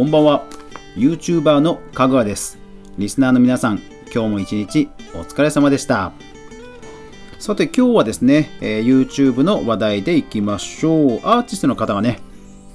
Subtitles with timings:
[0.00, 0.46] こんばんは。
[0.96, 2.56] YouTuber のかぐわです。
[2.96, 6.12] リスナーの皆さん今日も一日お疲れ様でした。
[7.38, 11.20] さて今日はですね、えー、YouTube の話題でいきましょう。
[11.22, 12.18] アーティストの方がね、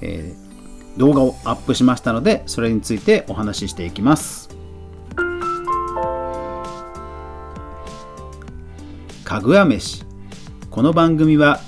[0.02, 4.48] えー、動画をアップしましたのでそれについてお話ししていきます。
[9.24, 10.04] かぐわ飯。
[10.70, 11.58] この番組は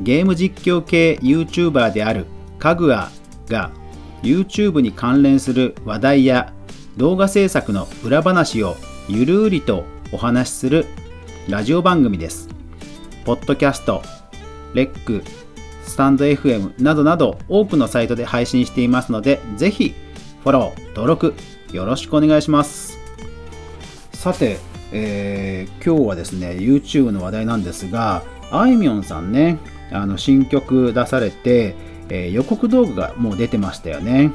[0.00, 2.26] ゲーム実況系 YouTuber である
[2.58, 3.12] かぐわ
[3.48, 3.70] が
[4.22, 6.52] YouTube に関連する話題や
[6.96, 8.76] 動画制作の裏話を
[9.08, 10.86] ゆるりとお話しする
[11.48, 12.48] ラジオ番組です。
[13.24, 14.02] ポッドキャスト、
[14.74, 15.22] レック、
[15.84, 19.94] スタンド FM などなど多くのサイトで配信していますので、ぜひ
[20.42, 21.34] フォロー、登録
[21.72, 22.98] よろしくお願いします。
[24.12, 24.58] さて、
[24.92, 29.58] えー、今日はですね、YouTube の話題なんですが、あいみょんさんね、
[29.92, 31.74] あの新曲出されて、
[32.08, 34.32] えー、予告動画がもう出てましたよね。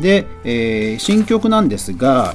[0.00, 2.34] で、えー、新曲なんですが、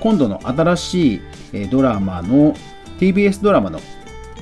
[0.00, 1.14] 今度の新し
[1.52, 2.54] いドラマの
[2.98, 3.80] TBS ドラマの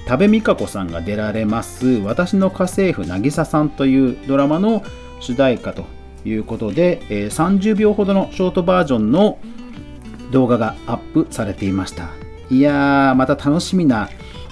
[0.07, 4.83] 多部未華子さんが出られます「私の家政婦渚さん」というドラマの
[5.21, 5.85] 主題歌と
[6.25, 9.39] いうことで、30秒ほどのショートバージョンの
[10.33, 12.09] 動画がアップされていました。
[12.51, 14.09] いやーまた楽しみな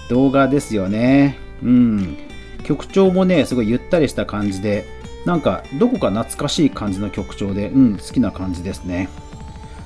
[0.09, 1.39] 動画ですよね。
[1.63, 2.17] うん。
[2.71, 4.85] 曲調もねすごいゆったりした感じで
[5.27, 9.09] なんかどこか懐かしい感じの曲調でうん好きな感じですね。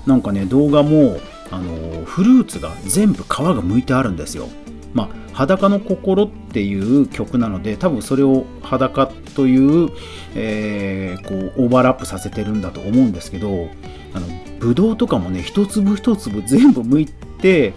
[0.06, 1.16] なんかね動画も
[1.50, 4.48] あのフルーツが全部皮が剥いてあるんですよ。
[4.92, 9.88] まあ、裸の心っていう曲なので多分それを裸という,、
[10.34, 13.68] えー、こうオーバーラップさせてるんだと思うんですけど
[14.12, 14.26] あの
[14.60, 17.72] ブドウとかもね一粒一粒全部剥いて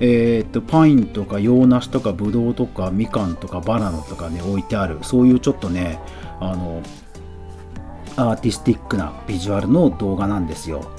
[0.00, 4.98] えー、っとパインとか洋梨とかブドウとかみかんとかバナナとかね置いてある。
[5.02, 6.00] そういうちょっとね
[6.40, 6.82] あの
[8.16, 10.90] アーティスティックなビジュアルの動画なんですよ。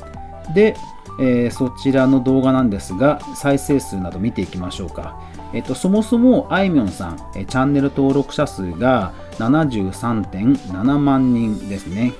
[0.53, 0.75] で、
[1.19, 5.21] えー、そちらの動画なんですが再生数など見ていきましょうか、
[5.53, 12.13] えっと、そもそもあいみょんさん、えチャンネル登録者数が73.7万人ですね。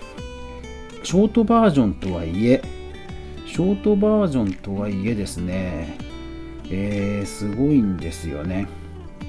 [1.04, 2.62] ショートバージョンとはいえ
[3.48, 5.98] ショートバージョンとはいえですね
[6.72, 8.68] えー、すごいんですよね。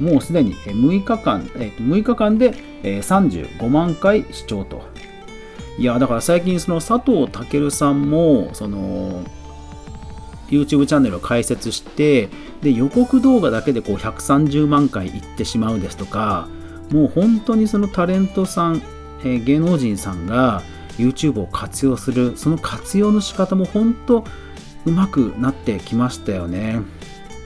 [0.01, 4.83] もうすでに6日間、えー、6日間で35万回視聴と。
[5.79, 9.25] いや、だから最近その佐藤健さんも、その、
[10.49, 12.29] YouTube チャンネルを開設して、
[12.61, 16.49] で、予告動画だけでこう130万回いってしまうですとか、
[16.91, 18.83] もう本当にそのタレントさん、
[19.21, 20.63] えー、芸能人さんが
[20.99, 24.25] YouTube を活用する、その活用の仕方も本当
[24.85, 26.83] うまくなってきましたよね。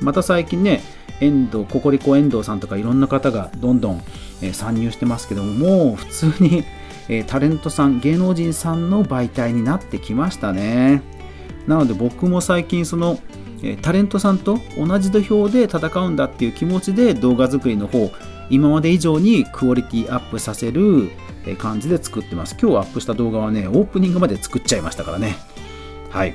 [0.00, 0.82] また最近ね、
[1.20, 4.02] 遠藤、ココリコ遠藤さんとかいろんな方がどんどん、
[4.42, 6.64] えー、参入してますけども、もう普通に、
[7.08, 11.02] えー、タレントさん、芸能人さんの媒体になってきましたね。
[11.66, 13.18] なので僕も最近その、
[13.62, 18.10] えー、タレントさんと同じ土俵で戦うんだっていう気持ちで動画作りの方、
[18.50, 21.10] 今まで以上にクオリティアップさせる
[21.58, 22.56] 感じで作ってます。
[22.60, 25.36] 今日アップした動画はね、オープニングまで作っちゃいましたからね。
[26.10, 26.34] はい。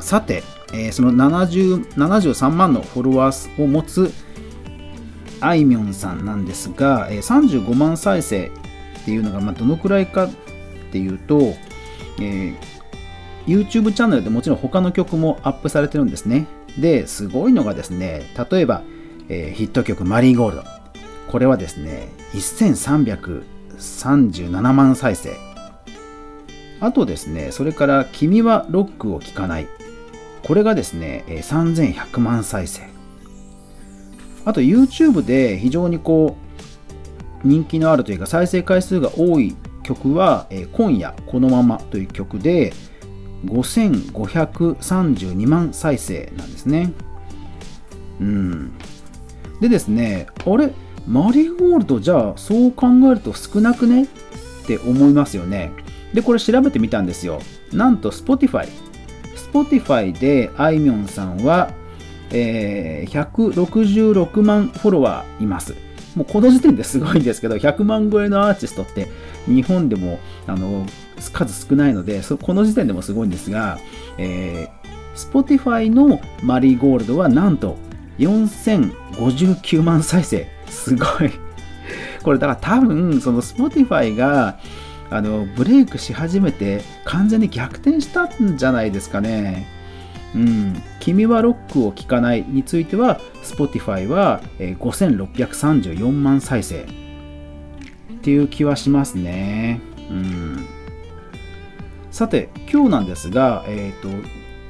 [0.00, 4.12] さて、えー、その70 73万のフォロワーを持つ
[5.40, 8.50] あいみょんさんなんですが、えー、35万再生っ
[9.04, 10.30] ていうのが、まあ、どのくらいかっ
[10.92, 11.54] ていうと、
[12.20, 12.54] えー、
[13.46, 16.46] YouTube チャンネルでもちろん他の曲もアップされてるんですね。
[16.78, 18.82] で、すごいのがですね、例えば、
[19.28, 20.64] えー、ヒット曲マリーゴールド。
[21.28, 25.34] これはですね、1337万再生。
[26.80, 29.66] あとですね、それから君はロックを聴かない。
[30.44, 32.82] これがですね、3100万再生。
[34.44, 36.36] あと YouTube で非常にこ
[37.44, 39.54] う人気のあるというか再生回数が多い
[39.84, 42.72] 曲は「今夜このまま」という曲で
[43.46, 46.92] 5532万再生なんですね。
[48.20, 48.72] うん。
[49.60, 50.72] でですね、あれ？
[51.06, 54.04] マリーゴールドじゃあそう考えると少なくね？
[54.04, 54.06] っ
[54.66, 55.70] て思いますよね。
[56.14, 57.40] で、これ調べてみたんですよ。
[57.72, 58.68] なんと Spotify
[59.52, 61.72] Spotify であいみょんさんは、
[62.30, 65.74] えー、166万フォロワーいます。
[66.16, 69.08] もうこの時点ですごいんですけど、100万超えのアーティストって
[69.46, 70.86] 日本でもあの
[71.32, 73.78] 数少ないので、この時点でもすごいんですが、
[74.18, 77.76] えー、Spotify のマリーゴールドはなんと
[78.18, 80.48] 4059万再生。
[80.66, 81.30] すごい。
[82.22, 84.58] これだから多分、その Spotify が
[85.12, 89.66] あのブレイクし始めて完全に逆転したんじゃないですかね。
[90.34, 96.86] うん、君はロックを聴かないについては Spotify は5634万再生っ
[98.22, 99.80] ていう気はしますね。
[100.10, 100.66] うん、
[102.10, 104.08] さて、今日なんですが、えーと、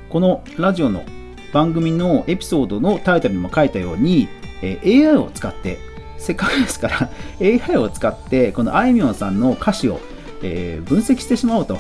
[0.09, 1.05] このラジオの
[1.53, 4.29] 番組のエピソードのタイトルにも書いたように、
[4.63, 5.79] え、AI を使って、
[6.19, 7.11] せっかくですから
[7.41, 10.01] AI を使って、このあいみょんさんの歌詞を、
[10.43, 11.79] えー、分析してしまおうと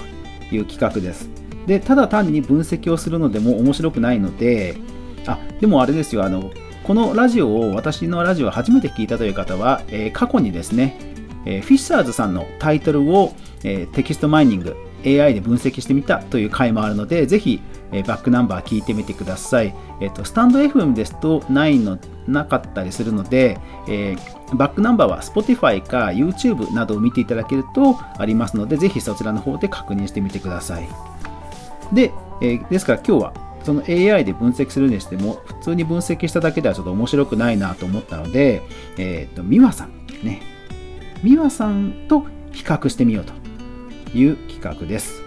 [0.50, 1.28] いう企画です。
[1.66, 4.76] で、ただ単に分析をするのでも面白くないので、
[5.26, 6.50] あ、でもあれですよ、あの、
[6.84, 10.96] このラジオを、私のラジオを初めて聞いたという方は、えー、過去にですね、
[11.46, 17.60] えー、フィッシャーズさんのタイトルを、えー、テキストマイニング、AI で分析してみたという回もあるので、ぜひ、
[17.92, 19.74] えー、バックナンバー聞いてみてください。
[20.00, 23.58] えーと、スタンド FM ですとないのなかったりするので、
[23.88, 30.88] えー、バックナンバーは Spotify か YouTube などを見ていただけるとありますので、ぜひそちらの方で確認してみてください。
[31.92, 33.34] で、えですから今日は
[33.64, 38.62] その AI で分析するにしても、普通に分析しただけではちょっと面白くないなと思ったので、
[38.98, 39.90] えっ、ー、と、美和さん、
[40.22, 40.42] ね、
[41.22, 43.32] 美和さんと比較してみようと
[44.14, 45.22] いう企画です。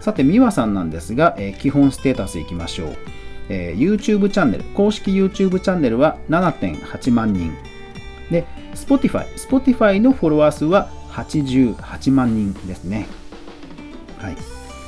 [0.00, 2.96] さて、美和さんなんですが、えー、基本ステータスいきましょう、
[3.48, 7.52] えー、YouTube チャンネル、公式 YouTube チャンネルは7.8万人。
[8.30, 13.06] で、Spotify、Spotify のフォロワー数は88万人ですね。
[14.18, 14.36] はい。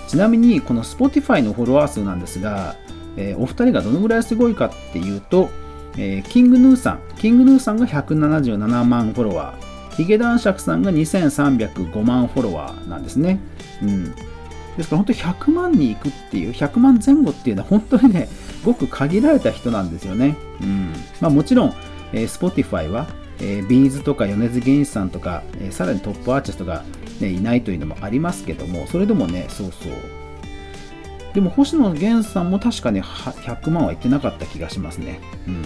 [0.09, 2.77] ちなみにこの Spotify のフォロワー数なんですが、
[3.17, 5.51] えー、お二人がどのぐらいすごいかっていうと、
[5.97, 13.38] えー、キングヌーさん、キングヌーさんが177万フォロワー、ヒゲ男爵さんが2305万フォロワーなんですね。
[13.82, 14.14] うん。
[14.76, 18.29] ですから本当に100万に行くっていう、100万前後っていうのは本当にね、
[18.64, 20.37] ごく限られた人なんですよね。
[20.61, 20.93] うん。
[21.20, 21.75] まあもちろん、
[22.12, 23.08] えー、Spotify は、
[23.41, 26.85] えー、ビーズとか米津玄師さんとか、えー、さらにトップアーティストが
[27.20, 29.93] ね、いないというのもありますけども、それでもね、そうそう。
[31.35, 35.20] でも星野源さんも確かね、100万はいってなかった気がしますね。
[35.47, 35.62] うん。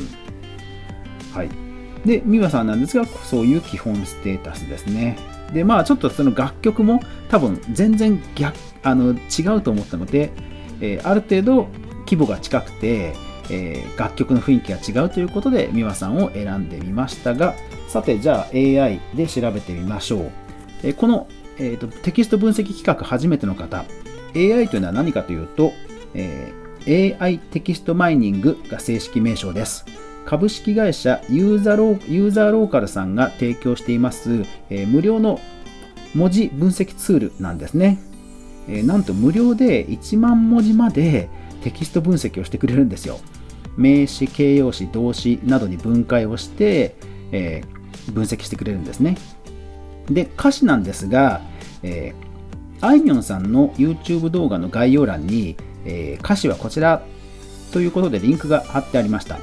[1.34, 1.67] はい。
[2.04, 5.16] で、美和さんなんですが、そういう基本ステータスですね。
[5.52, 10.30] で、まあちょっとその楽曲も多分全然逆、あの、違うと思ったので、
[10.80, 11.68] えー、ある程度
[12.00, 13.14] 規模が近くて、
[13.50, 17.54] えー、楽曲の雰囲気が違うということで、美和さんを選んでみましたが、
[17.88, 20.32] さて、じゃあ AI で調べてみましょう。
[20.82, 21.26] えー、この
[21.58, 23.84] えーと、テキスト分析企画初めての方、
[24.34, 25.72] AI というのは何かというと、
[26.14, 29.84] えー、AI テキストマイニングが正式名称です。
[30.28, 35.40] 株式会社ユーザローユーザーローカルさんが提供しています、え、無料の
[36.14, 37.98] 文字分析ツールなんですね、
[38.68, 41.30] え、なんと無料で1万文字まで
[41.62, 43.20] テキスト分析をしてくれるんですよ。
[43.78, 46.96] 名詞、形容詞、動詞などに分解をして、
[47.32, 49.16] えー、分析してくれるんですね。
[50.10, 51.40] で、歌詞なんですが、
[51.82, 57.02] えー、あいみょんさんの YouTube 動画の概要欄に、えー、歌詞はこちら
[57.72, 59.38] ということでリンクが貼ってありました。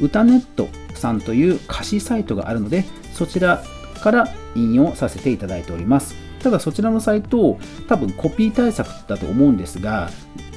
[0.00, 3.62] 歌ネットさんという歌詞サイトがあるので、そちら
[4.02, 6.14] から引用させていただいております。
[6.42, 7.58] ただそちらのサイト、
[7.88, 10.10] 多分コピー対策だと思うんですが、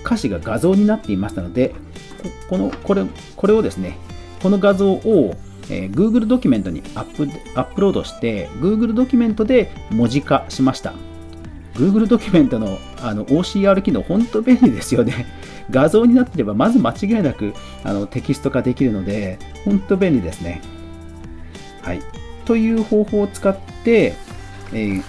[0.05, 1.73] 歌詞が画像になっていましたので、
[2.49, 3.03] このこれ
[3.35, 3.97] これをですね、
[4.41, 5.35] この画像を
[5.69, 7.23] えー、Google ドキュメントにアップ
[7.55, 10.93] アップロードして Google ドキュメントで文字化しました
[11.75, 15.25] Google ドキュメントのあの OCR 機能本当便利ですよね
[15.71, 17.53] 画像になってればまず間違いなく
[17.83, 20.61] あのテキスト化できるので本当便利ですね。
[21.81, 22.01] はい。
[22.45, 24.13] という方法を使って、
[24.73, 25.03] えー、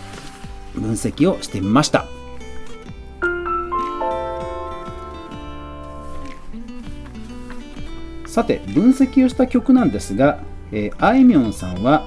[0.74, 2.06] 分析をしてみました。
[8.26, 10.38] さて分析をした曲なんですが、
[10.70, 12.06] えー、あいみょんさんは、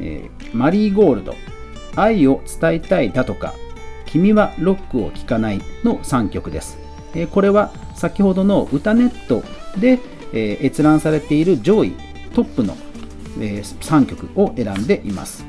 [0.00, 1.34] えー、マリーゴールド、
[1.96, 3.52] 愛を伝えたいだとか、
[4.06, 6.78] 君はロックを聴かないの3曲です。
[7.14, 9.42] え、これは先ほどの歌ネット
[9.78, 10.00] で、
[10.32, 11.92] え、閲覧されている上位
[12.34, 12.76] トップの、
[13.40, 15.44] え、3曲を選んでいます。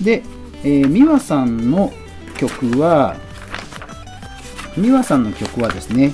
[0.00, 0.22] で、
[0.64, 1.92] えー、美和さんの
[2.36, 3.16] 曲は、
[4.76, 6.12] 美和さんの曲はですね、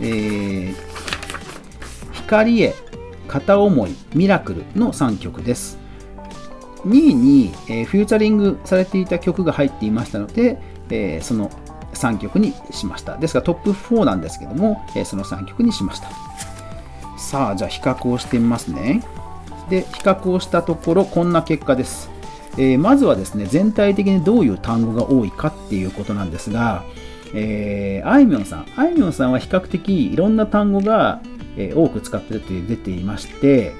[0.00, 0.74] えー、
[2.12, 2.74] 光へ
[3.28, 5.78] 片思いミラクルの3曲です
[6.84, 11.50] 2位に、え、フューチャリングされていた曲が入っていましたので、えー、その
[12.04, 13.16] 3曲にしました。
[13.16, 16.08] ですからトップ4なんですけども、え、その3曲にしました。
[17.16, 19.02] さあじゃあ比較をしてみますね。
[19.70, 22.10] で比較をしたところこんな結果です、
[22.58, 26.84] えー、まずはですね全体的にどういう単語が多いかっていうことなんですが、
[27.34, 28.66] えー、あいみょんさん。
[28.76, 31.22] あいみょんさんは比較的いろんな単語が
[31.56, 33.72] え、多く使ってるって出ていまして、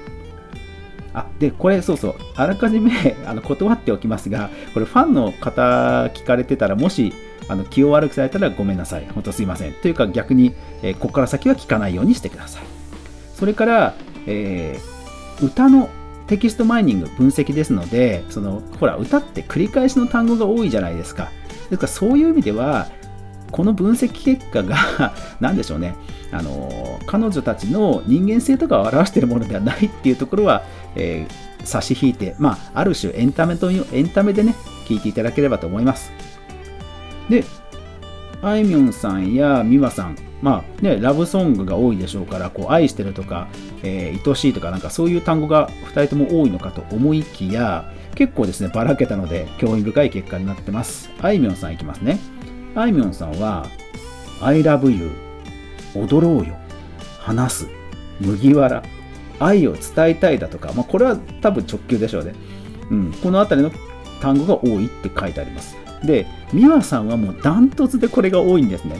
[1.15, 2.91] あ、で、これ、そうそう、あらかじめ
[3.25, 7.13] あの断っておきますが、これファンの方聞かれてたら、もし、
[7.47, 9.07] あの気を悪くされたらごめんなさい。
[9.13, 9.73] 本当すいません。
[9.73, 12.63] というか逆に、えー、ここから先は聞かないようにしてください。
[13.35, 13.93] それから、
[14.25, 15.89] えー、歌の
[16.27, 21.29] テキストマイニング分析ですので、そのほら歌って繰り返しの単語が多いじゃないですか。
[21.69, 22.87] ですからそういう意味では、
[23.51, 25.95] この分析結果が 何でしょうね
[26.31, 30.63] あの彼女たちの人間性とかを表しているものではないっていうところは、
[30.95, 34.55] えー、差し引いて、まあ、ある種エンタメとエンタメでね
[34.87, 36.11] 聞いていただければと思います
[37.29, 37.43] で
[38.41, 43.47] あいみょんさんやみわさんまあね、ラブソングが多いでしょうから、こう愛してるとか、
[43.81, 51.09] えー、愛しいとか、なんかそういう単語が2人とも多いのかと思いきや、結構ですね、ばらけたので、興味深い結果になってます。
[51.19, 52.19] あいみょんさんいきますね。
[52.75, 53.67] あいみょんさんは、
[54.41, 55.11] I love you、
[55.95, 56.55] 踊ろうよ、
[57.19, 57.67] 話す、
[58.19, 58.83] 麦わら、
[59.39, 62.33] 愛を伝えたいだとか、まあ、これは多分直球でしょうね。
[62.91, 63.73] うん、この辺りの
[64.21, 65.75] 単語が多いって書いてあります。
[66.03, 68.97] で、美和さんはもうダントツでこれが多いんですね。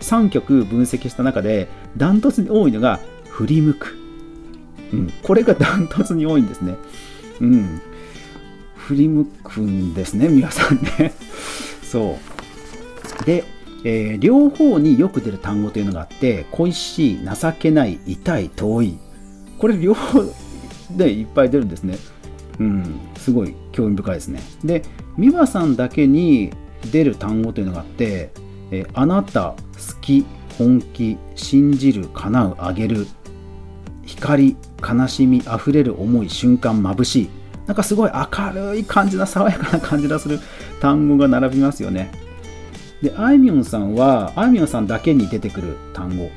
[0.00, 3.96] 3曲分析した中で、ダントツに多いのが、振り向く。
[4.92, 6.74] うん、これがダントツに多いんですね。
[7.40, 7.82] うん。
[8.76, 11.12] 振り向くんですね、皆さんね。
[11.82, 12.29] そう。
[13.24, 13.44] で、
[13.84, 18.98] えー、両方によく出る単語というのがあって、恋しい、情けない、痛い、遠い。
[19.58, 20.22] これ両方
[20.96, 21.98] でいっぱい出るんですね。
[22.58, 24.42] うん、すごい興味深いですね。
[24.64, 24.82] で、
[25.18, 26.50] 美和さんだけに
[26.92, 28.30] 出る単語というのがあって、
[28.70, 30.26] えー、あなた、好き、
[30.58, 33.06] 本気、信じる、叶う、あげる、
[34.04, 37.30] 光、悲しみ、あふれる思い、瞬間、眩しい。
[37.66, 40.38] なんかすごい明るい感じな、爽やかな感じがする
[40.80, 42.10] 単語が並びますよね。
[43.02, 46.30] で、あいみょんさんは、あいみょんさんだけに出てくる単語。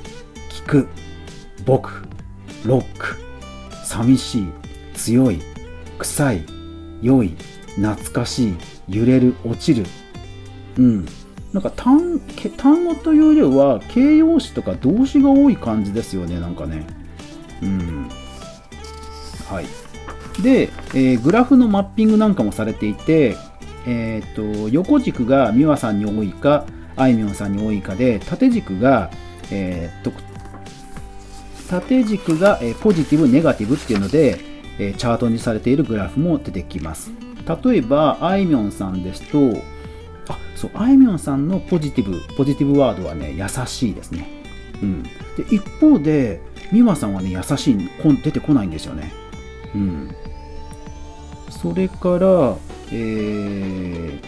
[0.50, 0.88] 聞く、
[1.65, 2.08] 僕、
[2.65, 3.17] ロック、
[3.84, 4.48] 寂しい、
[4.93, 5.41] 強い、
[5.98, 6.46] 臭い、
[7.01, 7.36] 良い、
[7.75, 8.55] 懐かしい、
[8.88, 9.86] 揺れる、落ちる。
[10.77, 11.05] うん。
[11.51, 12.20] なんか単
[12.58, 16.88] 単語というよりは形容詞とか動詞が多い感じですよねなんかね。
[17.62, 18.10] うん。
[19.48, 19.65] はい。
[20.41, 23.38] で、えー、グラフのマッピングなんかもされていて、
[23.86, 29.12] えーと、横軸が美和さんに多いかあいみょんさんに多いかで縦軸が、
[29.52, 30.12] えーと、
[31.70, 34.40] 縦軸が、えー、ポジティブネガティブっていうので、
[34.80, 37.12] えー、チャートにされているグラフも出てきます。
[37.66, 39.62] 例えばあいみょんさんですと
[40.30, 44.30] あそうあいみょんさんのポジティブポジティブワードはね優しいですね、
[44.82, 45.10] うん、で
[45.52, 46.40] 一方で
[46.72, 49.12] 美和さんはね優しいこ出てこないんですよね。
[49.75, 50.16] うん。
[51.50, 52.56] それから
[52.95, 54.19] え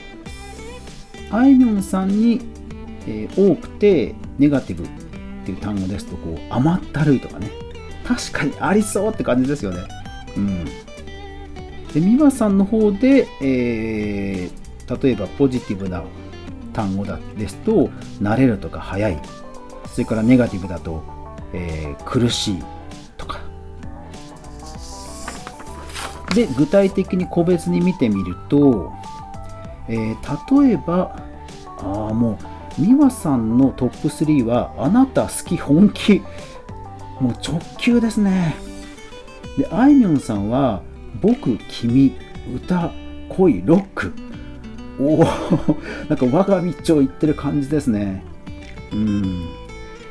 [1.29, 2.41] ー、あいみょんさんに、
[3.07, 4.87] えー、多くてネガティブっ
[5.45, 7.49] ていう単語ですとこう甘ったるいとかね。
[8.05, 9.81] 確かにありそうって感じですよね。
[10.35, 10.65] うん。
[10.65, 16.03] で美和さんの方で、えー、例えばポジティブな
[16.73, 19.21] 単語だですと慣れるとか早い。
[19.87, 21.03] それからネガティブだと、
[21.53, 22.63] えー、苦しい。
[26.35, 28.91] で具体的に個別に見てみると、
[29.87, 31.15] えー、例えば
[31.77, 32.37] ああも
[32.77, 36.21] う美和さんのトップ3はあなた好き本気。
[37.21, 38.55] もう直球ですね。
[39.57, 40.81] であいみょんさんは
[41.21, 42.13] 僕君
[42.53, 42.91] 歌
[43.29, 44.13] 恋ロック。
[44.99, 45.19] おお
[46.09, 48.23] なんか我が道を行ってる感じですね。
[48.91, 49.45] うん。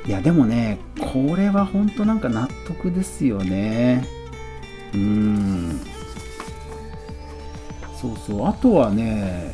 [0.06, 4.04] いやでもねこれは本当なんか納得ですよね。
[4.94, 5.80] うん。
[8.04, 8.46] そうそう。
[8.46, 9.52] あとはね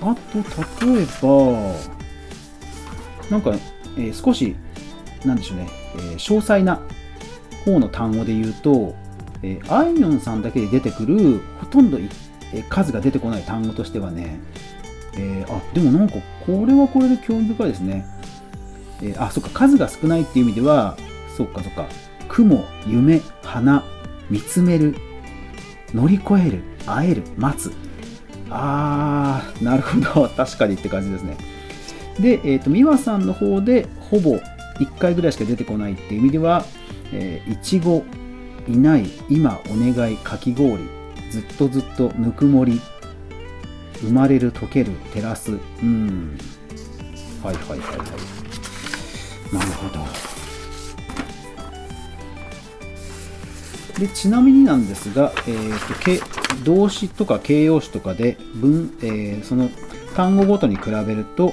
[0.00, 0.38] あと
[0.84, 1.74] 例えば
[3.30, 3.52] なんか、
[3.96, 4.56] えー、少し
[5.24, 6.80] なんでしょうね、えー、詳細な
[7.64, 8.94] 方の単語で言うと、
[9.42, 11.98] え、あいみょんさんだけで出てくるほとんど
[12.52, 14.38] え数が出てこない単語としてはね、
[15.16, 18.06] えー、あでもなんかこれはこれで興味深いですね。
[19.02, 20.96] えー、あ、そっか、数が少ないっていう意味では、
[21.36, 21.86] そっかそっか、
[22.28, 23.82] 雲、夢、花、
[24.30, 24.94] 見つめる、
[25.92, 27.72] 乗り越える、会える、待つ。
[28.50, 31.36] あー、なるほど、 確かにって感じですね。
[32.18, 34.36] で、えっ、ー、と、美和さんの方で、ほぼ
[34.78, 36.64] 1回ぐらいしか出てこないっていう意味では、
[37.12, 38.04] えー、いちご、
[38.68, 40.84] いない、今、お願い、かき氷、
[41.30, 42.80] ずっとずっとぬくもり
[44.00, 46.38] 生まれる溶ける照らすうん。
[47.42, 49.54] はいはいはいはい。
[49.54, 50.04] なるほど。
[53.98, 56.33] でちなみになんですが、えーと、
[56.64, 59.70] 動詞とか形容詞とかで文、えー、その
[60.14, 61.52] 単語ごとに比べると、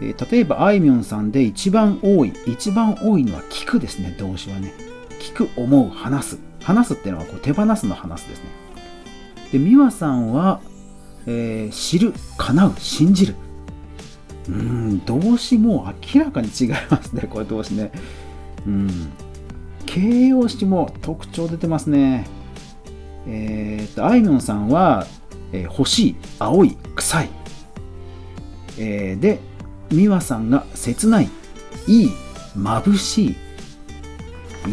[0.00, 4.72] えー、例えばあいみょんさんで一番多い一番多いのは聞くですね動詞はね。
[5.18, 6.38] 聞く思う話す。
[6.62, 8.50] 話すっていうのはこう手放すの話すですね。
[9.52, 10.60] で美和さんは、
[11.26, 13.34] えー、知る叶う信じる。
[14.48, 17.90] うん動詞も明らかに違いますねこれ動詞ね。
[18.66, 19.12] うん。
[19.86, 22.26] 形容詞も特徴出てますね。
[23.26, 25.06] えー、っとあいみょんさんは、
[25.52, 27.30] えー、欲しい青い臭い、
[28.78, 29.40] えー、で
[29.90, 31.28] 美和さんが切ない
[31.86, 32.10] いい
[32.56, 33.36] 眩しい。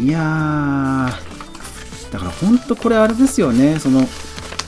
[0.06, 3.78] いやーだから本当これあれですよね。
[3.78, 4.00] その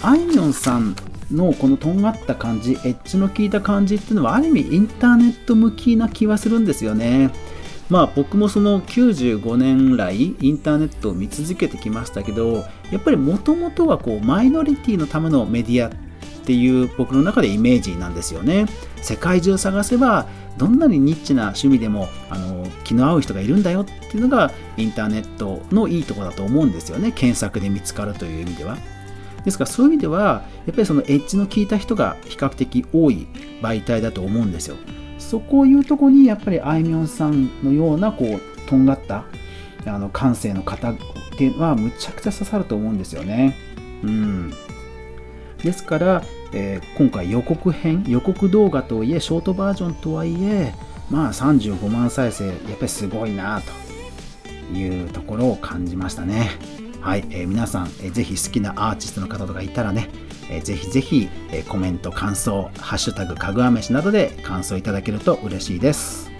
[0.03, 0.95] あいみょんさん
[1.33, 7.33] のこのとんがった感じエッジの効いた感じっていうのはある意味インターネット向きな気はするんですよね。
[7.89, 15.91] まあ僕もその95年来インターネットを見続けてきましたけどやっぱりもともとはこうマイノリティのためのメディアっ
[16.45, 18.67] ていう僕の中でイメージなんですよね。
[19.03, 20.27] 世界中探せば
[20.57, 27.13] どんなにニッチな趣味でもあの気の合う人がいるんだよっていうのがインターネットのいいところだと思うんですよね。
[27.13, 28.79] 検索で見つかるという意味では。
[29.45, 33.29] ですからそういう意味ではやっぱりそのエッジの効いた人が比較的多い
[33.63, 34.77] 媒体だと思うんですよ。
[35.19, 39.25] そこをいうとこにやっぱりあいみょんさんのようなこうとんがった
[39.87, 40.95] あの感性の方
[41.37, 43.55] っていうのはむちゃくちゃ刺さると思うんですよね。
[44.03, 44.51] うん。
[45.63, 46.23] ですから、
[46.55, 50.73] えー、今回予告編予告動画とはいえショートバージョンとはいえ
[51.11, 56.51] まあ35万再生やっぱりすごいなというところを感じましたね。
[57.03, 60.09] はい、えー、皆さん、えー、ぜひ好きなアーティストの方とかいたらね、
[60.51, 66.36] えー、ぜひぜひ、えー、コメント感想ハッシュタグかぐわ飯などで感想いただけると嬉しいです。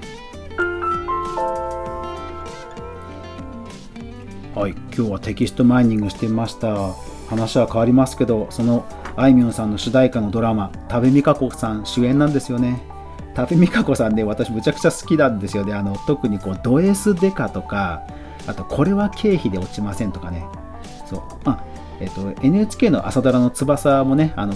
[4.97, 6.95] 今日はテキストマイニングしてみました。
[7.29, 8.87] 話は変わりますけどその
[9.17, 12.81] あいみょんさんの主題歌のドラマ多部未華子さん主演なんですよね。
[13.35, 15.75] 多部未華子さんね私むちゃくちゃ好きなんですよね。
[15.75, 18.07] あの特にこうド S デカとか
[18.47, 20.47] あとこれは経費で落ちませんとかね。
[21.05, 21.21] そう。
[21.45, 21.63] あ
[22.01, 24.55] えっ、ー、と NHK の朝ドラの翼もねあの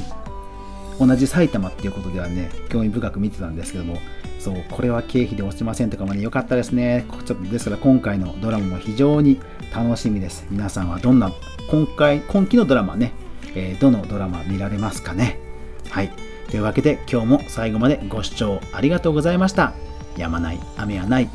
[0.99, 3.99] 同じ埼玉っていうことではね興味深く見てたんですけども
[4.41, 9.39] そうこれは経費で落ちませんとかもね良かったですねちょっとですから今回のドラマも非常に
[9.75, 11.31] 楽しみです皆さんはどんな
[11.71, 13.13] 今回今期のドラマね
[13.55, 15.51] えー、どのドラマ見られますかね
[15.91, 16.11] はい。
[16.51, 19.75] というわけで今日も最後までご視聴ありがとうございました。
[20.17, 21.29] やまない雨はない。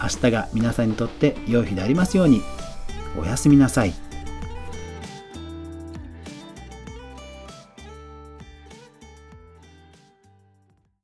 [0.00, 2.42] 明日が皆さんにとって良い日でありますように。
[3.18, 4.03] おやすみなさい。